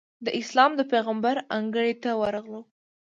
د 0.25 0.27
اسلام 0.39 0.71
د 0.75 0.81
پېغمبر 0.91 1.35
انګړ 1.57 1.85
ته 2.03 2.11
ورغلو. 2.21 2.61